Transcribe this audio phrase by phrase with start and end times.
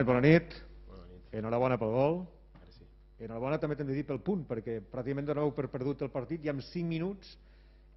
[0.00, 0.54] Bona nit.
[0.88, 1.24] Bona nit.
[1.36, 2.14] Enhorabona pel gol.
[2.56, 2.86] Merci.
[3.20, 6.48] Enhorabona també t'hem de dir pel punt, perquè pràcticament doneu per perdut el partit i
[6.48, 7.34] en 5 minuts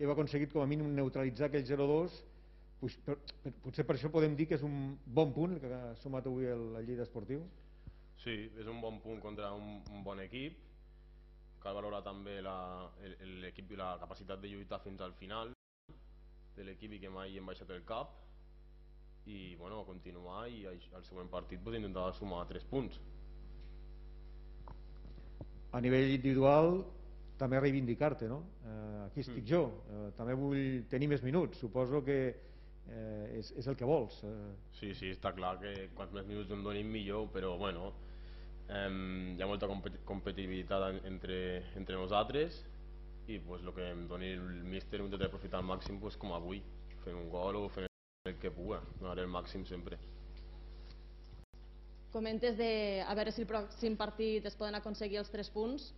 [0.04, 2.18] heu aconseguit com a mínim neutralitzar aquell 0-2.
[2.82, 5.94] Pues, per, per, potser per això podem dir que és un bon punt que ha
[6.02, 7.46] sumat avui el, el Lleida Esportiu.
[8.20, 10.60] Sí, és un bon punt contra un, un bon equip.
[11.64, 15.56] Cal valorar també l'equip i la capacitat de lluitar fins al final
[16.58, 18.12] de l'equip i que mai hem baixat el cap
[19.64, 23.00] bueno, continuar i al següent partit pues, intentar sumar 3 punts.
[25.74, 26.84] A nivell individual
[27.40, 28.42] també reivindicar-te, no?
[28.64, 33.68] Eh, aquí estic jo, eh, també vull tenir més minuts, suposo que eh, és, és
[33.72, 34.20] el que vols.
[34.28, 37.94] Eh, Sí, sí, està clar que quants més minuts em donin millor, però bueno,
[38.70, 41.40] em, hi ha molta competi- competitivitat en- entre,
[41.80, 42.62] entre nosaltres
[43.32, 46.36] i pues, el que em doni el míster ho intentaré aprofitar al màxim pues, com
[46.38, 46.62] avui,
[47.04, 47.88] fent un gol o fent
[48.26, 49.98] el que puga, donaré el màxim sempre.
[52.14, 55.90] Comentes de a veure si el pròxim partit es poden aconseguir els 3 punts.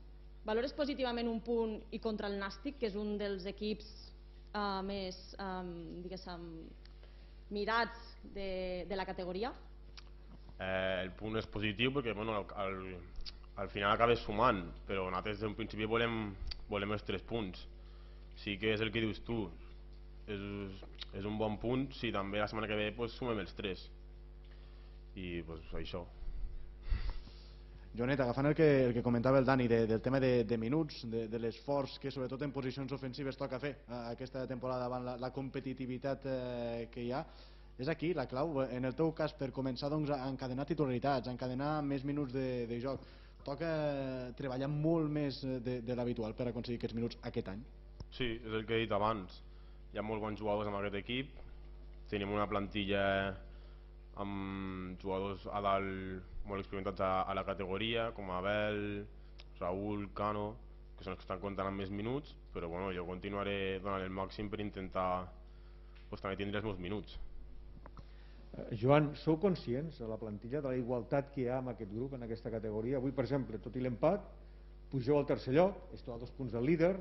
[0.41, 3.91] Valores positivament un punt i contra el Nàstic, que és un dels equips
[4.57, 6.47] eh, més, eh, diguéssim,
[7.53, 8.49] mirats de,
[8.89, 9.51] de la categoria?
[10.57, 12.79] Eh, el punt és positiu perquè bueno, al, al,
[13.61, 16.33] al final acabes sumant, però nosaltres des d'un principi volem,
[16.73, 17.67] volem els 3 punts.
[18.41, 19.43] Sí que és el que dius tu,
[20.27, 23.87] és, és un bon punt si també la setmana que ve pues, sumem els 3.
[25.21, 26.03] I pues, això.
[27.95, 31.05] Joanet, agafant el que, el que comentava el Dani de, del tema de, de minuts,
[31.07, 35.13] de, de l'esforç que sobretot en posicions ofensives toca fer eh, aquesta temporada davant la,
[35.21, 37.21] la competitivitat eh, que hi ha,
[37.79, 38.59] és aquí la clau.
[38.65, 42.65] En el teu cas, per començar doncs, a encadenar titularitats, a encadenar més minuts de,
[42.67, 43.07] de joc,
[43.47, 43.71] toca
[44.35, 47.63] treballar molt més de, de l'habitual per aconseguir aquests minuts aquest any.
[48.15, 49.39] Sí, és el que he dit abans.
[49.95, 51.29] Hi ha molt bons jugadors en aquest equip.
[52.11, 53.03] Tenim una plantilla
[54.19, 58.81] amb jugadors a dalt molt experimentats a, a la categoria, com Abel,
[59.61, 60.49] Raúl, Cano,
[60.97, 64.11] que són els que estan comptant amb més minuts, però bueno, jo continuaré donant el
[64.19, 65.07] màxim per intentar
[66.09, 67.15] pues, també tindre els meus minuts.
[68.51, 71.95] Eh, Joan, sou conscients de la plantilla de la igualtat que hi ha en aquest
[71.95, 72.99] grup, en aquesta categoria?
[72.99, 74.27] Avui, per exemple, tot i l'empat,
[74.91, 76.97] pugeu al tercer lloc, esteu a dos punts del líder,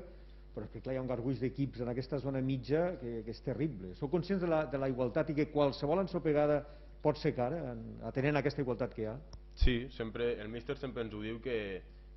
[0.55, 3.33] però és que clar, hi ha un garguix d'equips en aquesta zona mitja que, que
[3.35, 3.91] és terrible.
[3.99, 6.61] Sou conscients de la, de la igualtat i que qualsevol ensopegada
[7.03, 9.15] pot ser cara, en, atenent aquesta igualtat que hi ha?
[9.59, 11.57] Sí, sempre, el míster sempre ens ho diu que,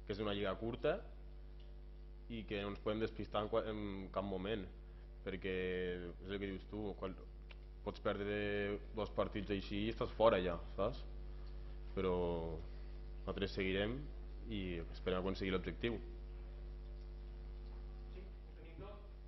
[0.07, 0.97] que és una lliga curta
[2.33, 3.83] i que no ens podem despistar en, en
[4.15, 4.65] cap moment
[5.25, 5.55] perquè
[5.99, 7.15] és el que dius tu quan
[7.85, 11.03] pots perdre dos partits així i estàs fora ja, saps?
[11.95, 12.15] però
[13.25, 13.97] nosaltres seguirem
[14.55, 15.99] i esperem aconseguir l'objectiu